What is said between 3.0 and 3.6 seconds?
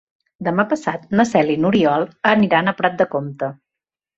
de Comte.